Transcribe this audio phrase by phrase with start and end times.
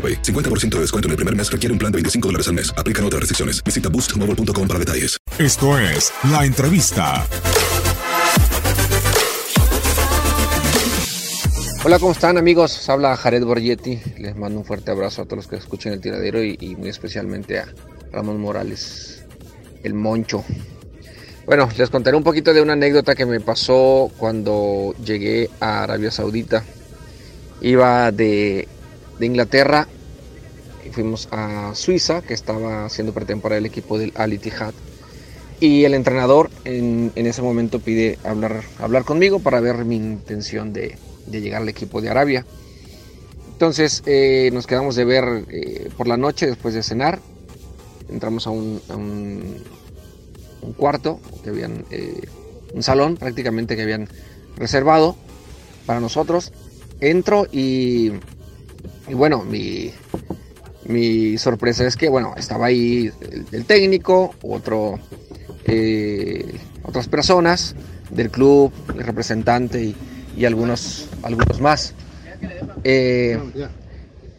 [0.00, 0.22] AroPay.
[0.22, 2.72] 50% de descuento en el primer mes requiere un plan de 25 dólares al mes.
[2.76, 3.62] Aplican otras restricciones.
[3.62, 5.18] Visita boostmobile.com para detalles.
[5.38, 7.26] Esto es La Entrevista.
[11.82, 12.88] Hola, ¿cómo están amigos?
[12.90, 13.98] Habla Jared Borgetti.
[14.18, 16.90] Les mando un fuerte abrazo a todos los que escuchen el tiradero y, y muy
[16.90, 17.72] especialmente a
[18.12, 19.24] Ramón Morales,
[19.82, 20.44] el moncho.
[21.46, 26.10] Bueno, les contaré un poquito de una anécdota que me pasó cuando llegué a Arabia
[26.10, 26.62] Saudita.
[27.62, 28.68] Iba de,
[29.20, 29.86] de Inglaterra
[30.90, 34.74] fuimos a Suiza, que estaba haciendo pretemporada el equipo del Al Ittihad.
[35.60, 40.72] Y el entrenador en, en ese momento pide hablar, hablar conmigo para ver mi intención
[40.72, 42.46] de, de llegar al equipo de Arabia.
[43.52, 47.20] Entonces eh, nos quedamos de ver eh, por la noche después de cenar.
[48.08, 49.62] Entramos a un, a un,
[50.62, 52.22] un cuarto, que habían, eh,
[52.74, 54.08] un salón prácticamente que habían
[54.56, 55.14] reservado
[55.84, 56.52] para nosotros.
[57.00, 58.12] Entro y,
[59.10, 59.90] y bueno, mi,
[60.84, 63.10] mi sorpresa es que, bueno, estaba ahí
[63.50, 65.00] el, técnico, otro,
[65.64, 67.74] eh, otras personas
[68.10, 69.96] del club, el representante y,
[70.36, 71.94] y algunos, algunos más.
[72.84, 73.38] Eh,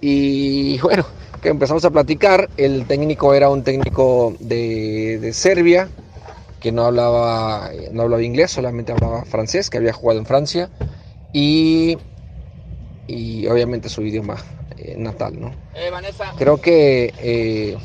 [0.00, 1.04] y bueno,
[1.42, 2.48] que empezamos a platicar.
[2.56, 5.88] El técnico era un técnico de, de Serbia
[6.60, 10.70] que no hablaba, no hablaba inglés, solamente hablaba francés, que había jugado en Francia.
[11.34, 11.98] Y,
[13.06, 14.36] y obviamente su idioma
[14.78, 15.52] eh, natal, ¿no?
[16.38, 17.76] Creo que eh,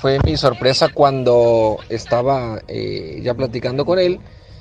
[0.00, 4.20] fue mi sorpresa cuando estaba eh, ya platicando con él,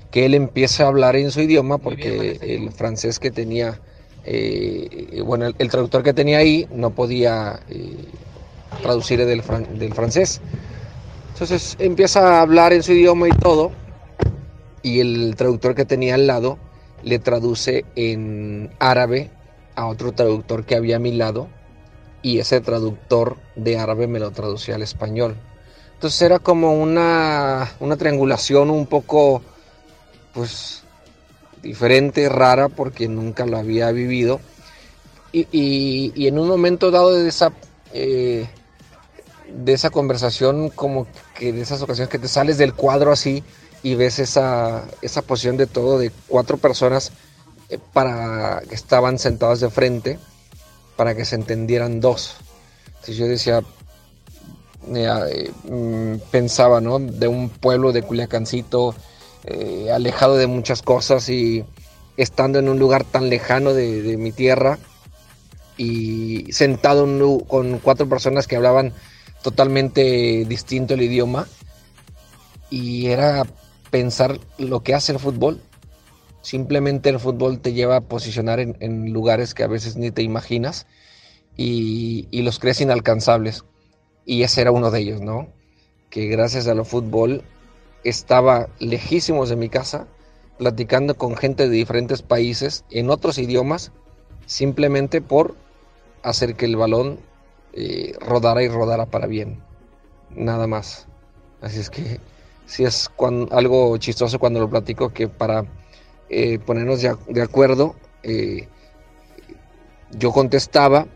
[0.09, 3.79] que él empieza a hablar en su idioma, porque el francés que tenía,
[4.25, 7.97] eh, bueno, el, el, traductor que tenía ahí no podía eh,
[8.81, 10.41] traducir del, fran del francés.
[11.33, 13.71] Entonces empieza a hablar en su idioma y todo,
[14.81, 16.57] y el traductor que tenía al lado
[17.03, 19.29] le traduce en árabe
[19.77, 21.47] a otro traductor que había a mi lado
[22.23, 25.37] y ese traductor de árabe me lo traducía al español.
[25.93, 29.43] Entonces era como una, una triangulación un poco,
[30.33, 30.81] pues,
[31.61, 34.41] diferente, rara, porque nunca lo había vivido.
[35.31, 37.51] Y, y, en un momento dado de esa,
[37.93, 38.47] eh,
[39.53, 41.05] de esa conversación, como
[41.37, 43.43] que de esas ocasiones que te sales del cuadro así
[43.83, 47.11] y ves esa, esa posición de todo de cuatro personas
[47.93, 50.19] para que estaban sentadas de frente
[50.95, 52.35] para que se entendieran dos.
[52.87, 53.63] Entonces yo decía,
[54.93, 56.99] eh, eh, pensaba, ¿no?
[56.99, 58.95] De un pueblo de Culiacancito,
[59.45, 61.63] eh, alejado de muchas cosas y
[62.17, 64.79] estando en un lugar tan lejano de, mi tierra
[65.77, 68.93] y sentado en, con cuatro personas que hablaban
[69.43, 71.47] totalmente distinto el idioma
[72.71, 73.45] y era
[73.91, 75.61] pensar lo que hace el fútbol.
[76.47, 80.87] Simplemente el fútbol te lleva a posicionar en, lugares que a veces ni te imaginas
[81.57, 83.65] y, y, los crees inalcanzables.
[84.25, 85.49] Y ese era uno de ellos, ¿no?
[86.09, 87.43] que gracias a lo fútbol
[88.05, 90.07] estaba lejísimos de mi casa,
[90.57, 93.91] platicando con gente de diferentes países en otros idiomas,
[94.45, 95.57] simplemente por
[96.23, 97.19] hacer que el balón
[97.73, 99.61] eh, rodara y rodara para bien.
[100.29, 101.07] Nada más.
[101.59, 102.21] Así es que
[102.65, 103.11] sí es
[103.51, 105.65] algo chistoso cuando lo platico que para
[106.29, 108.67] eh, ponernos de, acuerdo, eh,
[110.11, 111.07] yo contestaba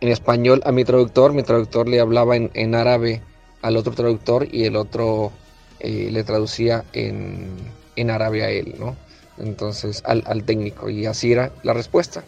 [0.00, 3.22] en español a mi traductor, mi traductor le hablaba en, árabe
[3.62, 5.32] al otro traductor y el otro
[5.80, 7.56] eh, le traducía en,
[7.96, 8.94] en, árabe a él, ¿no?
[9.38, 10.90] Entonces, al, al, técnico.
[10.90, 12.22] Y así era la respuesta.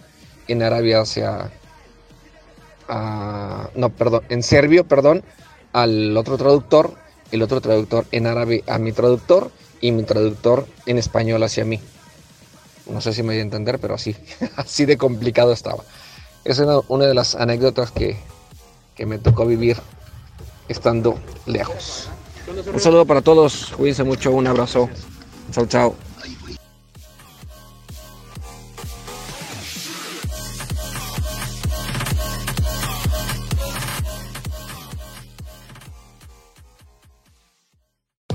[0.47, 1.51] En árabe hacia...
[3.75, 5.23] no, perdón, en serbio, perdón,
[5.73, 6.95] al otro traductor,
[7.33, 9.51] el otro traductor en árabe a mi traductor
[9.81, 11.81] y mi traductor en español hacia mí.
[12.89, 14.17] No sé si me voy a entender, pero así,
[14.57, 15.85] así de complicado estaba.
[16.45, 18.17] Esa es una, de las anécdotas que,
[18.95, 19.77] que me tocó vivir
[20.69, 22.09] estando lejos.
[22.73, 24.89] Un saludo para todos, cuídense mucho, un abrazo.
[25.53, 25.95] Chao, chao.